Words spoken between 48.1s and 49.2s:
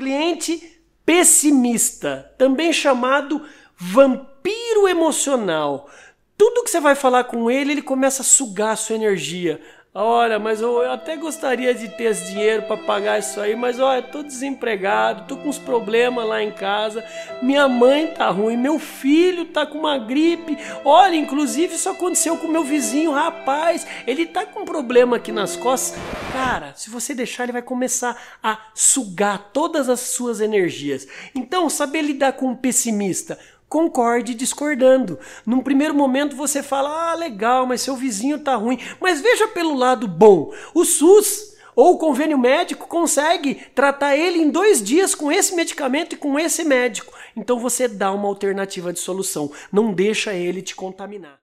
uma alternativa de